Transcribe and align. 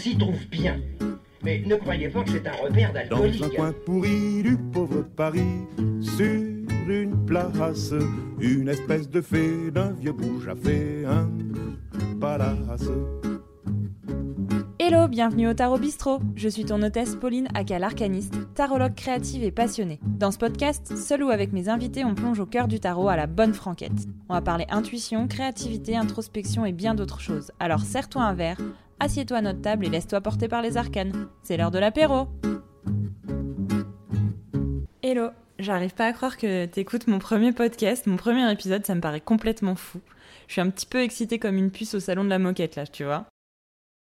s'y 0.00 0.16
trouve 0.16 0.46
bien. 0.50 0.76
Mais 1.42 1.62
ne 1.66 1.76
croyez 1.76 2.08
pas 2.08 2.22
que 2.22 2.30
c'est 2.30 2.46
un 2.46 2.52
repère 2.52 2.92
Dans 2.92 3.16
un 3.16 3.20
d'alcoolique. 3.20 3.56
coin 3.56 3.72
pourri 3.86 4.42
du 4.42 4.56
pauvre 4.72 5.02
Paris, 5.16 5.66
sur 6.00 6.26
une 6.88 7.24
place, 7.26 7.94
une 8.40 8.68
espèce 8.68 9.08
de 9.08 9.20
fée 9.20 9.70
d'un 9.70 9.92
vieux 9.92 10.12
bouge 10.12 10.48
a 10.48 10.54
fait 10.56 11.04
un 11.06 11.28
palace. 12.20 12.88
Hello, 14.92 15.06
bienvenue 15.06 15.46
au 15.46 15.54
Tarot 15.54 15.78
Bistrot. 15.78 16.18
Je 16.34 16.48
suis 16.48 16.64
ton 16.64 16.82
hôtesse 16.82 17.14
Pauline 17.14 17.46
aka 17.54 17.78
l'arcaniste, 17.78 18.34
tarologue 18.56 18.96
créative 18.96 19.44
et 19.44 19.52
passionnée. 19.52 20.00
Dans 20.02 20.32
ce 20.32 20.38
podcast, 20.38 20.96
seul 20.96 21.22
ou 21.22 21.30
avec 21.30 21.52
mes 21.52 21.68
invités, 21.68 22.04
on 22.04 22.16
plonge 22.16 22.40
au 22.40 22.44
cœur 22.46 22.66
du 22.66 22.80
tarot 22.80 23.08
à 23.08 23.14
la 23.14 23.28
bonne 23.28 23.54
franquette. 23.54 24.08
On 24.28 24.34
va 24.34 24.40
parler 24.40 24.66
intuition, 24.68 25.28
créativité, 25.28 25.96
introspection 25.96 26.66
et 26.66 26.72
bien 26.72 26.96
d'autres 26.96 27.20
choses. 27.20 27.52
Alors 27.60 27.82
serre-toi 27.82 28.22
un 28.22 28.34
verre, 28.34 28.60
assieds-toi 28.98 29.36
à 29.36 29.42
notre 29.42 29.60
table 29.60 29.86
et 29.86 29.90
laisse-toi 29.90 30.20
porter 30.22 30.48
par 30.48 30.60
les 30.60 30.76
arcanes. 30.76 31.28
C'est 31.44 31.56
l'heure 31.56 31.70
de 31.70 31.78
l'apéro. 31.78 32.26
Hello, 35.04 35.28
j'arrive 35.60 35.94
pas 35.94 36.06
à 36.06 36.12
croire 36.12 36.36
que 36.36 36.66
t'écoutes 36.66 37.06
mon 37.06 37.20
premier 37.20 37.52
podcast, 37.52 38.08
mon 38.08 38.16
premier 38.16 38.50
épisode, 38.50 38.84
ça 38.84 38.96
me 38.96 39.00
paraît 39.00 39.20
complètement 39.20 39.76
fou. 39.76 40.00
Je 40.48 40.54
suis 40.54 40.60
un 40.60 40.70
petit 40.70 40.86
peu 40.86 41.00
excitée 41.00 41.38
comme 41.38 41.58
une 41.58 41.70
puce 41.70 41.94
au 41.94 42.00
salon 42.00 42.24
de 42.24 42.30
la 42.30 42.40
moquette 42.40 42.74
là, 42.74 42.88
tu 42.88 43.04
vois. 43.04 43.26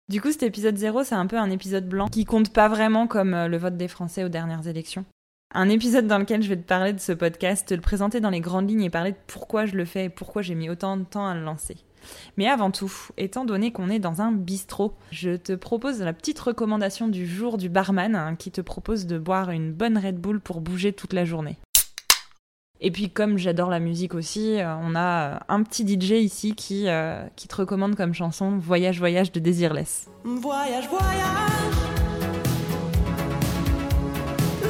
Du 0.09 0.21
coup, 0.21 0.31
cet 0.31 0.41
épisode 0.41 0.75
0, 0.75 1.03
c'est 1.03 1.13
un 1.13 1.27
peu 1.27 1.37
un 1.37 1.51
épisode 1.51 1.87
blanc 1.87 2.07
qui 2.07 2.25
compte 2.25 2.51
pas 2.51 2.67
vraiment 2.67 3.05
comme 3.05 3.35
euh, 3.35 3.47
le 3.47 3.57
vote 3.57 3.77
des 3.77 3.87
Français 3.87 4.23
aux 4.23 4.29
dernières 4.29 4.67
élections. 4.67 5.05
Un 5.53 5.69
épisode 5.69 6.07
dans 6.07 6.17
lequel 6.17 6.41
je 6.41 6.49
vais 6.49 6.57
te 6.57 6.67
parler 6.67 6.93
de 6.93 6.99
ce 6.99 7.11
podcast, 7.11 7.67
te 7.67 7.75
le 7.75 7.81
présenter 7.81 8.19
dans 8.19 8.31
les 8.31 8.39
grandes 8.39 8.67
lignes 8.67 8.81
et 8.81 8.89
parler 8.89 9.11
de 9.11 9.17
pourquoi 9.27 9.67
je 9.67 9.75
le 9.75 9.85
fais 9.85 10.05
et 10.05 10.09
pourquoi 10.09 10.41
j'ai 10.41 10.55
mis 10.55 10.67
autant 10.67 10.97
de 10.97 11.03
temps 11.03 11.27
à 11.27 11.35
le 11.35 11.43
lancer. 11.43 11.77
Mais 12.37 12.47
avant 12.47 12.71
tout, 12.71 12.91
étant 13.17 13.45
donné 13.45 13.71
qu'on 13.71 13.89
est 13.91 13.99
dans 13.99 14.19
un 14.19 14.31
bistrot, 14.31 14.95
je 15.11 15.35
te 15.35 15.53
propose 15.53 16.01
la 16.01 16.13
petite 16.13 16.39
recommandation 16.39 17.07
du 17.07 17.27
jour 17.27 17.59
du 17.59 17.69
barman 17.69 18.15
hein, 18.15 18.35
qui 18.35 18.49
te 18.49 18.61
propose 18.61 19.05
de 19.05 19.19
boire 19.19 19.51
une 19.51 19.73
bonne 19.73 19.97
Red 19.99 20.17
Bull 20.17 20.39
pour 20.39 20.61
bouger 20.61 20.91
toute 20.91 21.13
la 21.13 21.25
journée. 21.25 21.57
Et 22.81 22.91
puis 22.91 23.09
comme 23.09 23.37
j'adore 23.37 23.69
la 23.69 23.79
musique 23.81 24.13
aussi, 24.13 24.57
euh, 24.59 24.73
on 24.81 24.95
a 24.95 25.33
euh, 25.33 25.37
un 25.49 25.63
petit 25.63 25.85
DJ 25.85 26.11
ici 26.11 26.55
qui, 26.55 26.87
euh, 26.87 27.25
qui 27.35 27.49
te 27.49 27.55
recommande 27.57 27.95
comme 27.95 28.13
chanson 28.13 28.57
Voyage 28.57 28.99
Voyage 28.99 29.33
de 29.33 29.41
Désirless. 29.41 30.07
Voyage, 30.23 30.87
voyage. 30.87 31.75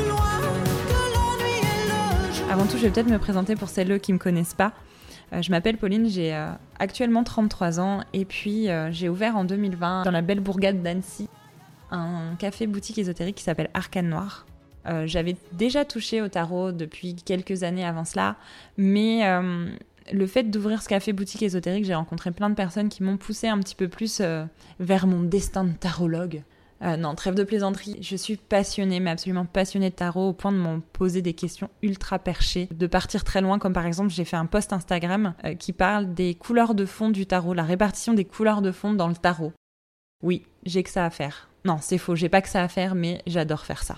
Loin 0.07 0.39
de. 0.41 0.47
Avant 2.51 2.66
tout, 2.66 2.77
je 2.77 2.81
vais 2.83 2.89
peut-être 2.89 3.09
me 3.11 3.19
présenter 3.19 3.55
pour 3.55 3.69
celles 3.69 3.99
qui 3.99 4.11
ne 4.11 4.16
me 4.16 4.19
connaissent 4.19 4.55
pas. 4.55 4.73
Euh, 5.33 5.44
je 5.44 5.51
m'appelle 5.51 5.77
Pauline, 5.77 6.09
j'ai 6.09 6.33
euh, 6.33 6.49
actuellement 6.79 7.23
33 7.23 7.79
ans 7.79 7.99
et 8.13 8.25
puis 8.25 8.69
j'ai 8.89 9.07
ouvert 9.07 9.38
en 9.38 9.44
2020 9.44 10.01
dans 10.03 10.09
la 10.09 10.23
belle 10.23 10.39
bourgade 10.39 10.81
d'Annecy 10.81 11.29
un 11.91 12.35
café 12.38 12.66
boutique 12.67 12.97
ésotérique 12.97 13.35
qui 13.35 13.44
s'appelle 13.44 13.69
Arcane 13.75 14.09
Noir. 14.09 14.47
Euh, 14.88 15.08
J'avais 15.08 15.35
déjà 15.53 15.85
touché 15.85 16.22
au 16.22 16.27
tarot 16.27 16.72
depuis 16.72 17.16
quelques 17.16 17.63
années 17.63 17.85
avant 17.85 18.05
cela, 18.05 18.35
mais 18.77 19.27
euh, 19.27 19.69
le 20.11 20.27
fait 20.27 20.44
d'ouvrir 20.44 20.81
ce 20.81 20.89
café 20.89 21.13
boutique 21.13 21.44
ésotérique, 21.44 21.85
j'ai 21.85 21.95
rencontré 21.95 22.31
plein 22.31 22.49
de 22.49 22.55
personnes 22.55 22.89
qui 22.89 23.03
m'ont 23.03 23.17
poussé 23.17 23.47
un 23.47 23.59
petit 23.59 23.75
peu 23.75 23.88
plus 23.88 24.19
euh, 24.22 24.45
vers 24.80 25.07
mon 25.07 25.22
destin 25.22 25.63
de 25.63 25.73
tarologue. 25.73 26.44
Non, 26.81 27.13
trêve 27.13 27.35
de 27.35 27.44
plaisanterie. 27.44 27.97
Je 28.00 28.16
suis 28.16 28.38
passionnée, 28.38 29.02
mais 29.02 29.09
absolument 29.09 29.44
passionnée 29.44 29.89
de 29.89 29.95
tarot 29.95 30.30
au 30.30 30.33
point 30.33 30.53
de 30.53 30.57
m'en 30.57 30.80
poser 30.80 31.22
des 31.22 31.33
questions 31.33 31.69
ultra 31.81 32.19
perchées, 32.19 32.69
de 32.72 32.88
partir 32.88 33.25
très 33.25 33.41
loin, 33.41 33.59
comme 33.59 33.73
par 33.73 33.85
exemple 33.85 34.11
j'ai 34.11 34.23
fait 34.23 34.38
un 34.38 34.45
post 34.45 34.72
Instagram 34.72 35.33
qui 35.59 35.73
parle 35.73 36.13
des 36.13 36.35
couleurs 36.35 36.75
de 36.75 36.85
fond 36.85 37.09
du 37.09 37.25
tarot, 37.25 37.53
la 37.53 37.63
répartition 37.63 38.13
des 38.13 38.23
couleurs 38.23 38.61
de 38.61 38.72
fond 38.72 38.94
dans 38.94 39.09
le 39.09 39.16
tarot. 39.16 39.52
Oui, 40.23 40.45
j'ai 40.66 40.81
que 40.83 40.89
ça 40.89 41.03
à 41.03 41.09
faire. 41.09 41.50
Non, 41.66 41.80
c'est 41.81 41.97
faux, 41.97 42.16
j'ai 42.16 42.30
pas 42.30 42.41
que 42.41 42.47
ça 42.47 42.63
à 42.63 42.69
faire, 42.69 42.95
mais 42.95 43.22
j'adore 43.27 43.66
faire 43.66 43.84
ça. 43.84 43.97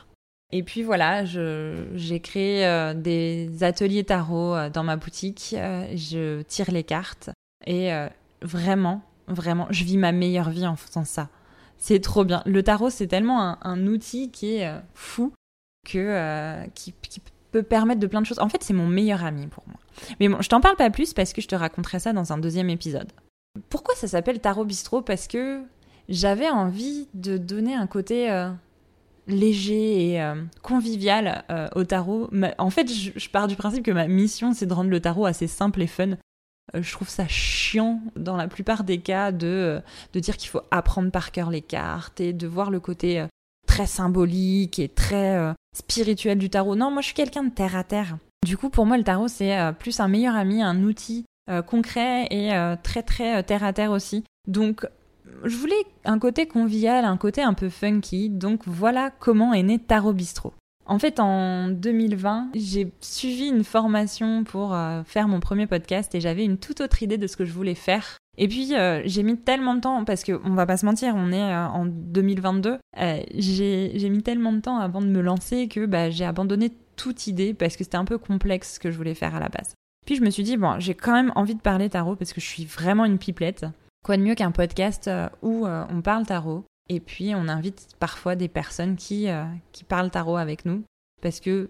Et 0.52 0.64
puis 0.64 0.84
voilà, 0.84 1.24
j'ai 1.26 2.20
créé 2.20 2.66
euh, 2.66 2.94
des 2.94 3.64
ateliers 3.64 4.04
tarot 4.04 4.56
euh, 4.56 4.70
dans 4.70 4.84
ma 4.84 4.98
boutique, 4.98 5.56
euh, 5.58 5.88
je 5.96 6.42
tire 6.42 6.72
les 6.72 6.84
cartes 6.84 7.30
et 7.66 7.92
vraiment, 8.42 9.04
vraiment, 9.28 9.68
je 9.70 9.84
vis 9.84 9.98
ma 9.98 10.12
meilleure 10.12 10.50
vie 10.50 10.66
en 10.66 10.76
faisant 10.76 11.06
ça. 11.06 11.30
C'est 11.78 12.00
trop 12.00 12.26
bien. 12.26 12.42
Le 12.48 12.64
tarot, 12.64 12.90
c'est 12.90 13.06
tellement 13.06 13.64
un, 13.64 13.88
outil 13.88 14.32
qui 14.32 14.56
est 14.56 14.72
fou 14.96 15.32
que 15.88 16.66
qui, 16.74 16.94
peut 17.52 17.62
permettre 17.62 18.00
de 18.00 18.08
plein 18.08 18.22
de 18.22 18.26
choses. 18.26 18.40
En 18.40 18.50
fait, 18.50 18.64
c'est 18.64 18.74
mon 18.74 18.88
meilleur 18.88 19.24
ami 19.24 19.46
pour 19.46 19.64
moi. 19.68 19.78
Mais 20.20 20.28
bon, 20.28 20.42
je 20.42 20.50
t'en 20.50 20.60
parle 20.60 20.76
pas 20.76 20.90
plus 20.90 21.14
parce 21.14 21.34
que 21.34 21.42
je 21.42 21.48
te 21.48 21.56
raconterai 21.56 22.00
ça 22.00 22.14
dans 22.14 22.34
un 22.34 22.40
deuxième 22.40 22.72
épisode. 22.72 23.12
Pourquoi 23.70 23.94
ça 23.94 24.08
s'appelle 24.08 24.40
Tarot 24.40 24.66
Bistrot? 24.66 25.04
Parce 25.04 25.28
que 25.28 25.62
j'avais 26.10 26.50
envie 26.50 27.10
de 27.14 27.38
donner 27.38 27.76
un 27.76 27.86
côté 27.86 28.28
léger 29.28 30.12
et 30.12 30.22
euh, 30.22 30.36
convivial 30.62 31.44
euh, 31.50 31.68
au 31.76 31.84
tarot. 31.84 32.30
En 32.58 32.70
fait, 32.70 32.92
je, 32.92 33.30
pars 33.30 33.48
du 33.48 33.56
principe 33.56 33.84
que 33.84 33.92
ma 33.92 34.08
mission, 34.08 34.54
c'est 34.54 34.66
de 34.66 34.74
rendre 34.74 34.90
le 34.90 35.00
tarot 35.00 35.26
assez 35.26 35.48
simple 35.48 35.82
et 35.82 35.88
fun. 35.88 36.12
Euh, 36.76 36.82
je 36.82 36.92
trouve 36.92 37.10
ça 37.10 37.28
chiant 37.28 38.02
dans 38.16 38.38
la 38.38 38.48
plupart 38.48 38.84
des 38.84 39.00
cas 39.00 39.32
de, 39.32 39.82
de 40.14 40.20
dire 40.20 40.38
qu'il 40.38 40.50
faut 40.50 40.62
apprendre 40.72 41.12
par 41.12 41.32
cœur 41.32 41.50
les 41.50 41.62
cartes 41.62 42.20
et 42.22 42.34
de 42.34 42.48
voir 42.48 42.72
le 42.72 42.80
côté 42.80 43.26
très 43.68 43.86
symbolique 43.86 44.80
et 44.80 44.90
très 44.90 45.54
spirituel 45.76 46.38
du 46.38 46.50
tarot. 46.50 46.76
Non, 46.76 46.92
moi 46.92 47.02
je 47.02 47.08
suis 47.08 47.16
quelqu'un 47.16 47.44
de 47.44 47.52
terre 47.52 47.76
à 47.76 47.84
terre. 47.84 48.18
Du 48.44 48.58
coup, 48.58 48.70
pour 48.70 48.88
moi, 48.88 48.98
le 48.98 49.04
tarot, 49.04 49.28
c'est 49.28 49.56
plus 49.78 50.00
un 50.00 50.08
meilleur 50.08 50.36
ami, 50.36 50.64
un 50.64 50.84
outil 50.84 51.26
concret 51.68 52.26
et 52.32 52.52
très 52.84 53.04
très 53.04 53.44
terre 53.44 53.64
à 53.64 53.72
terre 53.72 53.92
aussi. 53.92 54.24
Donc, 54.48 54.86
je 55.44 55.56
voulais 55.56 55.84
un 56.06 56.20
côté 56.20 56.48
convivial, 56.48 57.06
un 57.06 57.18
côté 57.18 57.42
un 57.42 57.54
peu 57.54 57.70
funky. 57.70 58.30
Donc 58.30 58.62
voilà 58.66 59.12
comment 59.20 59.54
est 59.54 59.64
né 59.64 59.80
Tarot 59.80 60.14
Bistrot. 60.14 60.54
En 60.86 61.00
fait, 61.00 61.20
en 61.20 61.70
2020, 61.70 62.50
j'ai 62.56 62.92
suivi 63.00 63.48
une 63.48 63.64
formation 63.64 64.44
pour 64.44 64.74
euh, 64.74 65.04
faire 65.04 65.28
mon 65.28 65.40
premier 65.40 65.68
podcast 65.68 66.14
et 66.16 66.22
j'avais 66.22 66.44
une 66.44 66.58
toute 66.58 66.82
autre 66.82 67.02
idée 67.04 67.18
de 67.18 67.28
ce 67.28 67.38
que 67.38 67.46
je 67.46 67.54
voulais 67.54 67.76
faire. 67.76 68.18
Et 68.38 68.48
puis, 68.48 68.76
euh, 68.76 69.02
j'ai 69.06 69.24
mis 69.24 69.38
tellement 69.38 69.76
de 69.76 69.82
temps, 69.82 70.06
parce 70.06 70.24
que 70.24 70.40
on 70.46 70.54
va 70.54 70.66
pas 70.66 70.78
se 70.78 70.86
mentir, 70.86 71.14
on 71.16 71.32
est 71.32 71.42
euh, 71.42 71.68
en 71.68 71.86
2022, 71.86 72.78
euh, 73.00 73.20
j'ai 73.36 73.92
j'ai 73.96 74.10
mis 74.10 74.24
tellement 74.24 74.54
de 74.54 74.62
temps 74.62 74.80
avant 74.80 75.02
de 75.02 75.08
me 75.08 75.22
lancer 75.22 75.68
que 75.68 75.86
bah, 75.86 76.10
j'ai 76.10 76.26
abandonné 76.26 76.72
toute 76.96 77.28
idée 77.28 77.54
parce 77.54 77.76
que 77.76 77.84
c'était 77.84 77.98
un 77.98 78.06
peu 78.06 78.18
complexe 78.18 78.76
ce 78.76 78.80
que 78.80 78.90
je 78.90 78.98
voulais 78.98 79.16
faire 79.16 79.36
à 79.36 79.40
la 79.40 79.50
base. 79.50 79.74
Puis 80.06 80.16
je 80.16 80.22
me 80.22 80.30
suis 80.30 80.44
dit, 80.44 80.58
bon, 80.58 80.80
j'ai 80.80 80.96
quand 80.96 81.14
même 81.14 81.32
envie 81.36 81.56
de 81.56 81.62
parler 81.62 81.90
tarot 81.90 82.16
parce 82.16 82.34
que 82.34 82.42
je 82.42 82.48
suis 82.48 82.66
vraiment 82.66 83.06
une 83.06 83.20
pipelette. 83.20 83.66
Quoi 84.04 84.18
de 84.18 84.24
mieux 84.24 84.34
qu'un 84.34 84.52
podcast 84.52 85.08
euh, 85.08 85.30
où 85.44 85.68
euh, 85.68 85.86
on 85.90 86.02
parle 86.02 86.26
tarot 86.26 86.66
et 86.90 87.00
puis 87.00 87.36
on 87.36 87.48
invite 87.48 87.90
parfois 88.00 88.36
des 88.36 88.48
personnes 88.48 88.96
qui, 88.96 89.30
euh, 89.30 89.46
qui 89.72 89.84
parlent 89.84 90.10
tarot 90.10 90.38
avec 90.38 90.66
nous 90.66 90.84
parce 91.22 91.40
que 91.40 91.70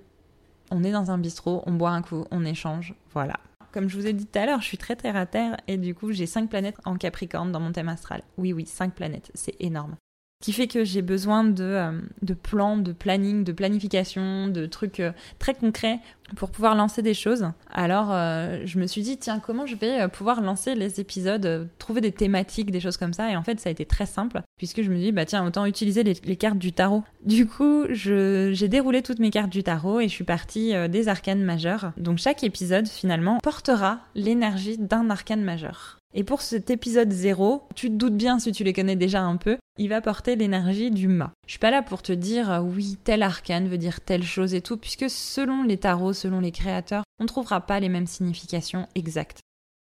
on 0.72 0.86
est 0.86 0.94
dans 0.94 1.12
un 1.12 1.18
bistrot, 1.18 1.62
on 1.66 1.74
boit 1.74 1.90
un 1.90 2.02
coup, 2.02 2.24
on 2.32 2.46
échange, 2.46 2.96
voilà. 3.12 3.38
Comme 3.74 3.90
je 3.90 3.98
vous 3.98 4.08
ai 4.08 4.14
dit 4.14 4.26
tout 4.26 4.40
à 4.40 4.46
l'heure, 4.46 4.62
je 4.62 4.66
suis 4.66 4.78
très 4.78 4.96
terre 4.96 5.18
à 5.18 5.26
terre 5.26 5.58
et 5.68 5.78
du 5.78 5.94
coup 5.94 6.14
j'ai 6.14 6.26
cinq 6.26 6.50
planètes 6.50 6.78
en 6.86 6.96
Capricorne 6.96 7.52
dans 7.52 7.60
mon 7.60 7.74
thème 7.74 7.90
astral. 7.90 8.24
Oui, 8.38 8.54
oui, 8.54 8.66
cinq 8.66 8.96
planètes, 8.96 9.30
c'est 9.34 9.56
énorme. 9.60 9.98
Ce 10.40 10.46
qui 10.46 10.54
fait 10.54 10.68
que 10.68 10.86
j'ai 10.86 11.02
besoin 11.02 11.44
de, 11.44 12.02
de 12.22 12.34
plans, 12.34 12.78
de 12.78 12.94
planning, 12.94 13.44
de 13.44 13.52
planification, 13.52 14.48
de 14.48 14.66
trucs 14.66 15.04
très 15.38 15.54
concrets 15.54 16.00
pour 16.36 16.50
pouvoir 16.50 16.76
lancer 16.76 17.02
des 17.02 17.14
choses. 17.14 17.52
Alors 17.72 18.10
euh, 18.12 18.62
je 18.66 18.80
me 18.80 18.88
suis 18.88 19.02
dit, 19.02 19.18
tiens, 19.18 19.40
comment 19.40 19.66
je 19.66 19.76
vais 19.76 20.02
euh, 20.02 20.08
pouvoir 20.08 20.42
lancer 20.42 20.76
les 20.76 21.00
épisodes, 21.00 21.46
euh, 21.46 21.66
trouver 21.80 22.02
des 22.02 22.12
thématiques, 22.12 22.72
des 22.72 22.80
choses 22.80 22.98
comme 22.98 23.14
ça. 23.14 23.32
Et 23.32 23.36
en 23.36 23.44
fait, 23.44 23.60
ça 23.60 23.70
a 23.70 23.72
été 23.72 23.86
très 23.86 24.06
simple, 24.06 24.42
puisque 24.58 24.82
je 24.82 24.90
me 24.90 24.98
dis, 24.98 25.12
bah 25.12 25.26
tiens, 25.26 25.46
autant 25.46 25.66
utiliser 25.66 26.04
les, 26.04 26.36
cartes 26.36 26.58
du 26.58 26.74
tarot. 26.74 27.04
Du 27.26 27.46
coup, 27.46 27.86
j'ai 27.90 28.68
déroulé 28.68 29.02
toutes 29.02 29.20
mes 29.20 29.30
cartes 29.30 29.52
du 29.52 29.64
tarot 29.64 30.00
et 30.00 30.08
je 30.08 30.14
suis 30.14 30.24
partie 30.24 30.74
des 30.90 31.08
arcanes 31.08 31.44
majeurs. 31.44 31.92
Donc 31.98 32.18
chaque 32.18 32.44
épisode, 32.44 32.88
finalement, 32.88 33.38
portera 33.44 34.00
l'énergie 34.16 34.78
d'un 34.78 35.10
arcane 35.10 35.44
majeur. 35.44 36.00
Et 36.14 36.24
pour 36.24 36.42
cet 36.42 36.70
épisode 36.70 37.12
0, 37.12 37.64
tu 37.76 37.90
te 37.90 37.96
doutes 37.96 38.18
bien 38.18 38.38
si 38.40 38.52
tu 38.52 38.64
les 38.64 38.74
connais 38.74 38.98
déjà 38.98 39.22
un 39.22 39.38
peu, 39.38 39.58
il 39.78 39.88
va 39.88 40.02
porter 40.02 40.36
l'énergie 40.36 40.92
du 40.92 41.08
mât. 41.08 41.32
Je 41.48 41.54
suis 41.54 41.60
pas 41.60 41.72
là 41.72 41.82
pour 41.82 42.02
te 42.02 42.12
dire 42.12 42.62
oui, 42.64 42.98
tel 43.04 43.24
arcane 43.24 43.70
veut 43.70 43.78
dire 43.78 44.02
telle 44.02 44.24
chose 44.24 44.54
et 44.54 44.62
tout, 44.62 44.76
puisque 44.76 45.10
selon 45.10 45.64
les 45.64 45.78
tarots, 45.78 46.14
selon 46.22 46.40
les 46.40 46.52
créateurs, 46.52 47.04
on 47.20 47.24
ne 47.24 47.28
trouvera 47.28 47.62
pas 47.62 47.80
les 47.80 47.90
mêmes 47.90 48.08
significations 48.08 48.88
exactes. 48.96 49.40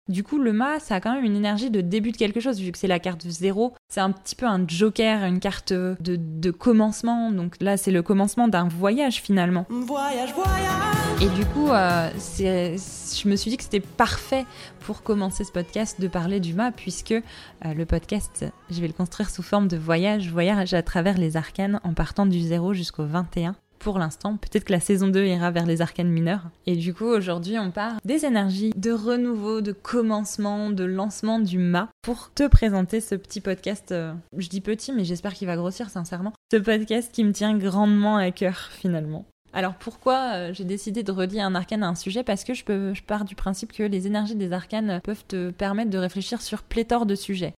Du 0.08 0.24
coup, 0.24 0.38
le 0.38 0.52
mât, 0.52 0.80
ça 0.80 0.96
a 0.96 1.00
quand 1.00 1.14
même 1.14 1.24
une 1.24 1.36
énergie 1.36 1.70
de 1.70 1.80
début 1.80 2.10
de 2.10 2.16
quelque 2.16 2.40
chose, 2.40 2.58
vu 2.58 2.72
que 2.72 2.78
c'est 2.78 2.88
la 2.88 2.98
carte 2.98 3.24
0. 3.24 3.74
C'est 3.88 4.00
un 4.00 4.10
petit 4.10 4.34
peu 4.34 4.46
un 4.46 4.66
joker, 4.66 5.22
une 5.24 5.38
carte 5.38 5.72
de, 5.72 5.96
de 6.00 6.50
commencement. 6.50 7.30
Donc 7.30 7.54
là, 7.60 7.76
c'est 7.76 7.92
le 7.92 8.02
commencement 8.02 8.48
d'un 8.48 8.66
voyage 8.66 9.22
finalement. 9.22 9.66
Voyage, 9.68 10.34
voyage. 10.34 11.22
Et 11.22 11.28
du 11.28 11.44
coup, 11.46 11.68
euh, 11.68 12.10
je 12.38 13.28
me 13.28 13.36
suis 13.36 13.50
dit 13.50 13.56
que 13.56 13.62
c'était 13.62 13.78
parfait 13.78 14.46
pour 14.80 15.02
commencer 15.02 15.44
ce 15.44 15.52
podcast 15.52 16.00
de 16.00 16.08
parler 16.08 16.40
du 16.40 16.54
mât, 16.54 16.72
puisque 16.72 17.12
euh, 17.12 17.22
le 17.62 17.86
podcast, 17.86 18.46
je 18.68 18.80
vais 18.80 18.88
le 18.88 18.92
construire 18.94 19.30
sous 19.30 19.42
forme 19.42 19.68
de 19.68 19.76
voyage, 19.76 20.28
voyage 20.28 20.74
à 20.74 20.82
travers 20.82 21.18
les 21.18 21.36
arcanes 21.36 21.78
en 21.84 21.94
partant 21.94 22.26
du 22.26 22.40
0 22.40 22.72
jusqu'au 22.74 23.04
21. 23.04 23.54
Pour 23.80 23.98
l'instant. 23.98 24.36
Peut-être 24.36 24.64
que 24.64 24.72
la 24.72 24.78
saison 24.78 25.08
2 25.08 25.24
ira 25.24 25.50
vers 25.50 25.66
les 25.66 25.82
arcanes 25.82 26.10
mineurs. 26.10 26.44
Et 26.66 26.76
du 26.76 26.94
coup, 26.94 27.06
aujourd'hui, 27.06 27.58
on 27.58 27.72
part 27.72 27.96
des 28.04 28.24
énergies 28.24 28.72
de 28.76 28.92
renouveau, 28.92 29.60
de 29.60 29.72
commencement, 29.72 30.70
de 30.70 30.84
lancement 30.84 31.40
du 31.40 31.58
mât 31.58 31.88
pour 32.02 32.30
te 32.32 32.46
présenter 32.46 33.00
ce 33.00 33.16
petit 33.16 33.40
podcast. 33.40 33.90
euh, 33.90 34.12
je 34.36 34.48
dis 34.48 34.60
petit, 34.60 34.92
mais 34.92 35.04
j'espère 35.04 35.34
qu'il 35.34 35.48
va 35.48 35.56
grossir 35.56 35.90
sincèrement. 35.90 36.32
Ce 36.52 36.58
podcast 36.58 37.10
qui 37.12 37.24
me 37.24 37.32
tient 37.32 37.56
grandement 37.56 38.16
à 38.16 38.30
cœur 38.30 38.68
finalement. 38.70 39.24
Alors 39.52 39.74
pourquoi 39.74 40.34
euh, 40.34 40.52
j'ai 40.52 40.64
décidé 40.64 41.02
de 41.02 41.10
relier 41.10 41.40
un 41.40 41.54
arcane 41.54 41.82
à 41.82 41.88
un 41.88 41.94
sujet? 41.94 42.22
Parce 42.22 42.44
que 42.44 42.54
je, 42.54 42.64
pars 43.06 43.24
du 43.24 43.34
principe 43.34 43.72
que 43.72 43.82
les 43.82 44.06
énergies 44.06 44.36
des 44.36 44.52
arcanes 44.52 45.00
peuvent 45.02 45.24
te 45.26 45.50
permettre 45.50 45.90
de 45.90 45.98
réfléchir 45.98 46.40
sur 46.40 46.62
pléthore 46.62 47.06
de 47.06 47.14
sujets. 47.14 47.54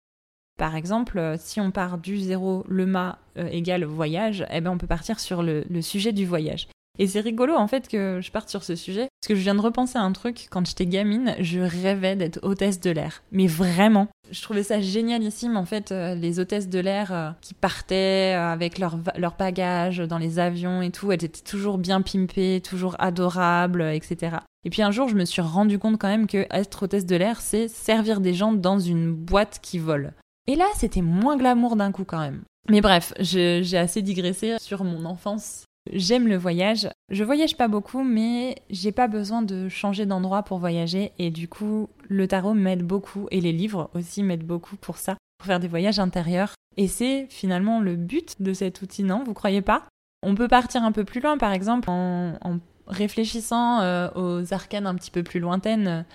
Par 0.61 0.75
exemple, 0.75 1.17
euh, 1.17 1.37
si 1.39 1.59
on 1.59 1.71
part 1.71 1.97
du 1.97 2.19
zéro, 2.19 2.63
le 2.69 2.85
mât 2.85 3.17
euh, 3.39 3.47
égale 3.47 3.83
voyage, 3.83 4.45
eh 4.51 4.61
ben 4.61 4.69
on 4.69 4.77
peut 4.77 4.85
partir 4.85 5.19
sur 5.19 5.41
le, 5.41 5.65
sujet 5.81 6.11
du 6.11 6.23
voyage. 6.23 6.67
Et 6.99 7.07
c'est 7.07 7.19
rigolo 7.19 7.55
en 7.55 7.65
fait 7.67 7.87
que 7.87 8.19
je 8.21 8.29
parte 8.29 8.47
sur 8.47 8.63
ce 8.63 8.75
sujet, 8.75 9.07
parce 9.19 9.29
que 9.29 9.33
je 9.33 9.41
viens 9.41 9.55
de 9.55 9.59
repenser 9.59 9.97
à 9.97 10.03
un 10.03 10.11
truc, 10.11 10.49
quand 10.51 10.63
j'étais 10.67 10.85
gamine, 10.85 11.33
je 11.39 11.61
rêvais 11.61 12.15
d'être 12.15 12.37
hôtesse 12.43 12.79
de 12.79 12.91
l'air. 12.91 13.23
Mais 13.31 13.47
vraiment, 13.47 14.07
je 14.29 14.39
trouvais 14.39 14.61
ça 14.61 14.79
génialissime 14.79 15.57
en 15.57 15.65
fait, 15.65 15.91
euh, 15.91 16.13
les 16.13 16.39
hôtesses 16.39 16.69
de 16.69 16.77
l'air 16.77 17.33
qui 17.41 17.55
partaient 17.55 18.33
avec 18.33 18.77
leurs 18.77 18.97
va- 18.97 19.17
leurs 19.17 19.37
bagages 19.37 19.97
dans 19.97 20.19
les 20.19 20.37
avions 20.37 20.83
et 20.83 20.91
tout, 20.91 21.11
elles 21.11 21.25
étaient 21.25 21.41
toujours 21.41 21.79
bien 21.79 22.03
pimpées, 22.03 22.61
toujours 22.61 22.95
adorables, 22.99 23.81
etc. 23.81 24.37
Et 24.63 24.69
puis 24.69 24.83
un 24.83 24.91
jour, 24.91 25.07
je 25.09 25.15
me 25.15 25.25
suis 25.25 25.41
rendu 25.41 25.79
compte 25.79 25.97
quand 25.97 26.07
même 26.07 26.27
que 26.27 26.45
être 26.51 26.83
hôtesse 26.83 27.07
de 27.07 27.15
l'air, 27.15 27.41
c'est 27.41 27.67
servir 27.67 28.21
des 28.21 28.35
gens 28.35 28.53
dans 28.53 28.77
une 28.77 29.11
boîte 29.11 29.57
qui 29.63 29.79
vole. 29.79 30.13
Et 30.47 30.55
là, 30.55 30.65
c'était 30.75 31.01
moins 31.01 31.37
glamour 31.37 31.75
d'un 31.75 31.91
coup 31.91 32.03
quand 32.03 32.19
même. 32.19 32.43
Mais 32.69 32.81
bref, 32.81 33.13
j'ai 33.19 33.77
assez 33.77 34.01
digressé 34.01 34.57
sur 34.59 34.83
mon 34.83 35.05
enfance. 35.05 35.65
J'aime 35.91 36.27
le 36.27 36.37
voyage. 36.37 36.89
Je 37.09 37.23
voyage 37.23 37.57
pas 37.57 37.67
beaucoup, 37.67 38.03
mais 38.03 38.55
j'ai 38.69 38.91
pas 38.91 39.07
besoin 39.07 39.41
de 39.41 39.67
changer 39.67 40.05
d'endroit 40.05 40.43
pour 40.43 40.59
voyager. 40.59 41.11
Et 41.17 41.31
du 41.31 41.47
coup, 41.47 41.89
le 42.07 42.27
tarot 42.27 42.53
m'aide 42.53 42.83
beaucoup 42.83 43.27
et 43.31 43.41
les 43.41 43.51
livres 43.51 43.89
aussi 43.95 44.21
m'aident 44.21 44.45
beaucoup 44.45 44.75
pour 44.75 44.97
ça, 44.97 45.17
pour 45.37 45.47
faire 45.47 45.59
des 45.59 45.67
voyages 45.67 45.99
intérieurs. 45.99 46.53
Et 46.77 46.87
c'est 46.87 47.25
finalement 47.29 47.79
le 47.79 47.95
but 47.95 48.41
de 48.41 48.53
cet 48.53 48.81
outil, 48.81 49.03
non? 49.03 49.23
Vous 49.23 49.33
croyez 49.33 49.61
pas? 49.61 49.83
On 50.23 50.35
peut 50.35 50.47
partir 50.47 50.83
un 50.83 50.91
peu 50.91 51.03
plus 51.03 51.19
loin, 51.19 51.37
par 51.39 51.51
exemple, 51.51 51.89
en, 51.89 52.33
en 52.43 52.59
réfléchissant 52.85 53.81
euh, 53.81 54.09
aux 54.15 54.53
arcanes 54.53 54.85
un 54.85 54.95
petit 54.95 55.11
peu 55.11 55.23
plus 55.23 55.39
lointaines, 55.39 56.05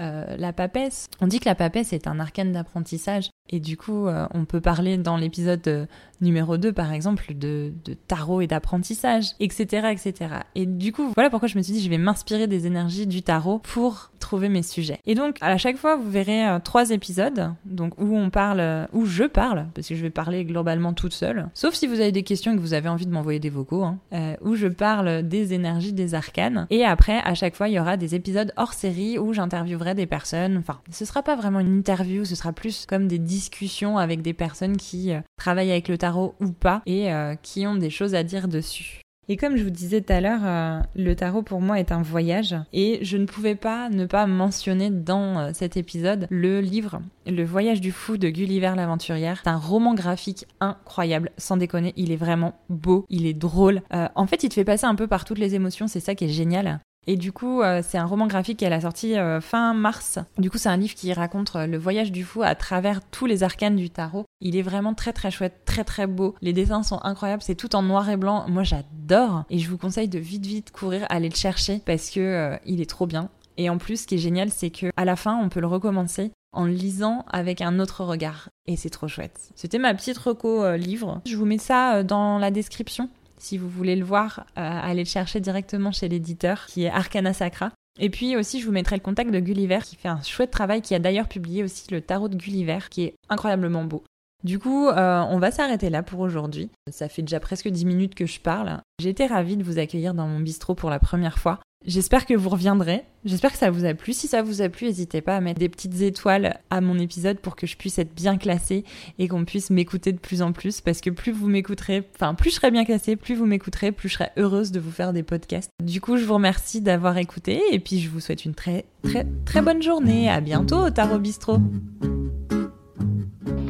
euh, 0.00 0.36
la 0.36 0.52
papesse. 0.52 1.06
On 1.20 1.26
dit 1.26 1.40
que 1.40 1.48
la 1.48 1.54
papesse 1.56 1.92
est 1.92 2.06
un 2.06 2.20
arcane 2.20 2.52
d'apprentissage. 2.52 3.30
Et 3.48 3.60
du 3.60 3.76
coup, 3.76 4.06
euh, 4.06 4.26
on 4.34 4.44
peut 4.44 4.60
parler 4.60 4.98
dans 4.98 5.16
l'épisode 5.16 5.66
euh, 5.68 5.86
numéro 6.20 6.56
2, 6.56 6.72
par 6.72 6.92
exemple, 6.92 7.34
de, 7.34 7.72
de 7.84 7.94
tarot 7.94 8.40
et 8.40 8.46
d'apprentissage, 8.46 9.32
etc., 9.40 9.88
etc. 9.90 10.14
Et 10.54 10.66
du 10.66 10.92
coup, 10.92 11.12
voilà 11.14 11.30
pourquoi 11.30 11.48
je 11.48 11.56
me 11.56 11.62
suis 11.62 11.74
dit, 11.74 11.82
je 11.82 11.90
vais 11.90 11.98
m'inspirer 11.98 12.46
des 12.46 12.66
énergies 12.66 13.06
du 13.06 13.22
tarot 13.22 13.60
pour 13.60 14.10
trouver 14.20 14.48
mes 14.48 14.62
sujets. 14.62 14.98
Et 15.06 15.14
donc, 15.14 15.36
à 15.40 15.56
chaque 15.56 15.76
fois, 15.76 15.96
vous 15.96 16.10
verrez 16.10 16.46
euh, 16.46 16.58
trois 16.58 16.90
épisodes, 16.90 17.52
donc 17.64 17.94
où 17.98 18.16
on 18.16 18.30
parle, 18.30 18.88
où 18.92 19.06
je 19.06 19.24
parle, 19.24 19.66
parce 19.74 19.88
que 19.88 19.94
je 19.94 20.02
vais 20.02 20.10
parler 20.10 20.44
globalement 20.44 20.92
toute 20.92 21.12
seule, 21.12 21.48
sauf 21.54 21.74
si 21.74 21.86
vous 21.86 22.00
avez 22.00 22.12
des 22.12 22.22
questions 22.22 22.52
et 22.52 22.56
que 22.56 22.60
vous 22.60 22.74
avez 22.74 22.88
envie 22.88 23.06
de 23.06 23.12
m'envoyer 23.12 23.38
des 23.38 23.50
vocaux, 23.50 23.84
hein, 23.84 23.98
euh, 24.12 24.34
où 24.40 24.54
je 24.54 24.66
parle 24.66 25.22
des 25.22 25.54
énergies 25.54 25.92
des 25.92 26.14
arcanes. 26.14 26.66
Et 26.70 26.84
après, 26.84 27.20
à 27.24 27.34
chaque 27.34 27.54
fois, 27.54 27.68
il 27.68 27.74
y 27.74 27.80
aura 27.80 27.96
des 27.96 28.14
épisodes 28.14 28.52
hors 28.56 28.72
série 28.72 29.18
où 29.18 29.32
j'interviewerai 29.32 29.94
des 29.94 30.06
personnes. 30.06 30.56
Enfin, 30.58 30.78
ce 30.90 31.04
sera 31.04 31.22
pas 31.22 31.36
vraiment 31.36 31.60
une 31.60 31.78
interview, 31.78 32.24
ce 32.24 32.34
sera 32.34 32.52
plus 32.52 32.86
comme 32.86 33.08
des 33.08 33.18
discussions 33.18 33.98
avec 33.98 34.22
des 34.22 34.32
personnes 34.32 34.76
qui 34.76 35.12
euh, 35.12 35.20
travaillent 35.36 35.70
avec 35.70 35.88
le 35.88 35.98
tarot 35.98 36.05
ou 36.16 36.52
pas 36.52 36.82
et 36.86 37.12
euh, 37.12 37.34
qui 37.34 37.66
ont 37.66 37.76
des 37.76 37.90
choses 37.90 38.14
à 38.14 38.22
dire 38.22 38.48
dessus. 38.48 39.00
Et 39.28 39.36
comme 39.36 39.56
je 39.56 39.64
vous 39.64 39.70
disais 39.70 40.00
tout 40.02 40.12
à 40.12 40.20
l'heure, 40.20 40.42
euh, 40.44 40.80
le 40.94 41.16
tarot 41.16 41.42
pour 41.42 41.60
moi 41.60 41.80
est 41.80 41.90
un 41.90 42.00
voyage 42.00 42.54
et 42.72 43.00
je 43.02 43.16
ne 43.16 43.26
pouvais 43.26 43.56
pas 43.56 43.88
ne 43.88 44.06
pas 44.06 44.28
mentionner 44.28 44.88
dans 44.88 45.38
euh, 45.38 45.50
cet 45.52 45.76
épisode 45.76 46.28
le 46.30 46.60
livre 46.60 47.00
Le 47.26 47.42
voyage 47.42 47.80
du 47.80 47.90
fou 47.90 48.18
de 48.18 48.28
Gulliver 48.28 48.74
l'aventurière. 48.76 49.40
C'est 49.42 49.50
un 49.50 49.58
roman 49.58 49.94
graphique 49.94 50.46
incroyable, 50.60 51.32
sans 51.38 51.56
déconner, 51.56 51.92
il 51.96 52.12
est 52.12 52.16
vraiment 52.16 52.54
beau, 52.68 53.04
il 53.08 53.26
est 53.26 53.34
drôle. 53.34 53.82
En 53.90 54.26
fait, 54.28 54.44
il 54.44 54.48
te 54.48 54.54
fait 54.54 54.64
passer 54.64 54.86
un 54.86 54.94
peu 54.94 55.08
par 55.08 55.24
toutes 55.24 55.38
les 55.38 55.56
émotions, 55.56 55.88
c'est 55.88 56.00
ça 56.00 56.14
qui 56.14 56.26
est 56.26 56.28
génial. 56.28 56.80
Et 57.06 57.16
du 57.16 57.32
coup, 57.32 57.62
euh, 57.62 57.82
c'est 57.86 57.98
un 57.98 58.04
roman 58.04 58.26
graphique 58.26 58.58
qu'elle 58.58 58.72
a 58.72 58.80
sorti 58.80 59.16
euh, 59.16 59.40
fin 59.40 59.74
mars. 59.74 60.18
Du 60.38 60.50
coup, 60.50 60.58
c'est 60.58 60.68
un 60.68 60.76
livre 60.76 60.94
qui 60.94 61.12
raconte 61.12 61.54
euh, 61.54 61.66
le 61.66 61.78
voyage 61.78 62.10
du 62.10 62.24
fou 62.24 62.42
à 62.42 62.54
travers 62.54 63.00
tous 63.10 63.26
les 63.26 63.42
arcanes 63.44 63.76
du 63.76 63.90
tarot. 63.90 64.24
Il 64.40 64.56
est 64.56 64.62
vraiment 64.62 64.92
très 64.92 65.12
très 65.12 65.30
chouette, 65.30 65.62
très 65.64 65.84
très 65.84 66.06
beau. 66.08 66.34
Les 66.42 66.52
dessins 66.52 66.82
sont 66.82 67.00
incroyables, 67.02 67.42
c'est 67.42 67.54
tout 67.54 67.76
en 67.76 67.82
noir 67.82 68.10
et 68.10 68.16
blanc. 68.16 68.46
Moi, 68.48 68.64
j'adore. 68.64 69.44
Et 69.50 69.58
je 69.58 69.70
vous 69.70 69.78
conseille 69.78 70.08
de 70.08 70.18
vite 70.18 70.46
vite 70.46 70.72
courir 70.72 71.06
aller 71.08 71.28
le 71.28 71.36
chercher 71.36 71.80
parce 71.84 72.10
que 72.10 72.58
il 72.66 72.80
est 72.80 72.90
trop 72.90 73.06
bien. 73.06 73.30
Et 73.56 73.70
en 73.70 73.78
plus, 73.78 74.02
ce 74.02 74.06
qui 74.06 74.16
est 74.16 74.18
génial, 74.18 74.50
c'est 74.50 74.70
que 74.70 74.90
à 74.96 75.04
la 75.04 75.16
fin, 75.16 75.38
on 75.38 75.48
peut 75.48 75.60
le 75.60 75.66
recommencer 75.66 76.32
en 76.52 76.66
lisant 76.66 77.24
avec 77.28 77.60
un 77.60 77.78
autre 77.78 78.04
regard. 78.04 78.50
Et 78.66 78.76
c'est 78.76 78.90
trop 78.90 79.08
chouette. 79.08 79.50
C'était 79.54 79.78
ma 79.78 79.94
petite 79.94 80.18
reco 80.18 80.74
livre. 80.76 81.22
Je 81.24 81.36
vous 81.36 81.46
mets 81.46 81.58
ça 81.58 82.02
dans 82.02 82.38
la 82.38 82.50
description. 82.50 83.08
Si 83.38 83.58
vous 83.58 83.68
voulez 83.68 83.96
le 83.96 84.04
voir, 84.04 84.46
euh, 84.58 84.62
allez 84.62 85.04
le 85.04 85.08
chercher 85.08 85.40
directement 85.40 85.92
chez 85.92 86.08
l'éditeur 86.08 86.66
qui 86.66 86.84
est 86.84 86.90
Arcana 86.90 87.32
Sacra. 87.32 87.72
Et 87.98 88.10
puis 88.10 88.36
aussi, 88.36 88.60
je 88.60 88.66
vous 88.66 88.72
mettrai 88.72 88.96
le 88.96 89.02
contact 89.02 89.30
de 89.30 89.40
Gulliver 89.40 89.78
qui 89.82 89.96
fait 89.96 90.08
un 90.08 90.22
chouette 90.22 90.50
travail, 90.50 90.82
qui 90.82 90.94
a 90.94 90.98
d'ailleurs 90.98 91.28
publié 91.28 91.62
aussi 91.62 91.90
le 91.90 92.00
tarot 92.00 92.28
de 92.28 92.36
Gulliver 92.36 92.78
qui 92.90 93.04
est 93.04 93.14
incroyablement 93.28 93.84
beau. 93.84 94.04
Du 94.44 94.58
coup, 94.58 94.88
euh, 94.88 95.22
on 95.30 95.38
va 95.38 95.50
s'arrêter 95.50 95.90
là 95.90 96.02
pour 96.02 96.20
aujourd'hui. 96.20 96.70
Ça 96.90 97.08
fait 97.08 97.22
déjà 97.22 97.40
presque 97.40 97.68
10 97.68 97.84
minutes 97.86 98.14
que 98.14 98.26
je 98.26 98.38
parle. 98.38 98.80
J'ai 99.00 99.08
été 99.08 99.26
ravie 99.26 99.56
de 99.56 99.64
vous 99.64 99.78
accueillir 99.78 100.14
dans 100.14 100.26
mon 100.26 100.40
bistrot 100.40 100.74
pour 100.74 100.90
la 100.90 100.98
première 100.98 101.38
fois. 101.38 101.58
J'espère 101.84 102.26
que 102.26 102.34
vous 102.34 102.48
reviendrez. 102.48 103.04
J'espère 103.24 103.52
que 103.52 103.58
ça 103.58 103.70
vous 103.70 103.84
a 103.84 103.94
plu. 103.94 104.12
Si 104.12 104.26
ça 104.26 104.42
vous 104.42 104.62
a 104.62 104.68
plu, 104.68 104.86
n'hésitez 104.86 105.20
pas 105.20 105.36
à 105.36 105.40
mettre 105.40 105.60
des 105.60 105.68
petites 105.68 106.00
étoiles 106.00 106.58
à 106.70 106.80
mon 106.80 106.98
épisode 106.98 107.38
pour 107.38 107.54
que 107.54 107.66
je 107.66 107.76
puisse 107.76 107.98
être 107.98 108.14
bien 108.14 108.38
classée 108.38 108.84
et 109.18 109.28
qu'on 109.28 109.44
puisse 109.44 109.70
m'écouter 109.70 110.12
de 110.12 110.18
plus 110.18 110.42
en 110.42 110.52
plus. 110.52 110.80
Parce 110.80 111.00
que 111.00 111.10
plus 111.10 111.32
vous 111.32 111.48
m'écouterez, 111.48 112.08
enfin, 112.16 112.34
plus 112.34 112.50
je 112.50 112.56
serai 112.56 112.70
bien 112.70 112.84
classée, 112.84 113.14
plus 113.14 113.34
vous 113.34 113.46
m'écouterez, 113.46 113.92
plus 113.92 114.08
je 114.08 114.14
serai 114.14 114.30
heureuse 114.36 114.72
de 114.72 114.80
vous 114.80 114.90
faire 114.90 115.12
des 115.12 115.22
podcasts. 115.22 115.70
Du 115.82 116.00
coup, 116.00 116.16
je 116.16 116.24
vous 116.24 116.34
remercie 116.34 116.80
d'avoir 116.80 117.18
écouté 117.18 117.60
et 117.70 117.78
puis 117.78 118.00
je 118.00 118.08
vous 118.08 118.20
souhaite 118.20 118.44
une 118.44 118.54
très, 118.54 118.86
très, 119.02 119.26
très 119.44 119.62
bonne 119.62 119.82
journée. 119.82 120.28
À 120.28 120.40
bientôt 120.40 120.86
au 120.86 120.90
Tarot 120.90 121.18
Bistrot. 121.18 121.58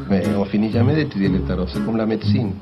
Mais 0.08 0.24
on 0.36 0.44
finit 0.44 0.70
jamais 0.70 0.94
d'étudier 0.94 1.28
le 1.28 1.40
tarot, 1.40 1.66
c'est 1.66 1.84
comme 1.84 1.96
la 1.96 2.06
médecine. 2.06 2.52